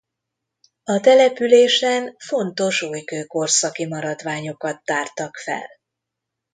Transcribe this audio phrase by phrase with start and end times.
[0.83, 5.67] A településen fontos újkőkorszaki maradványokat tártak fel.